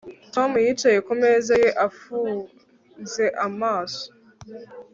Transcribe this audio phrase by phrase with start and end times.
[0.33, 4.05] Tom yicaye ku meza ye afunze amaso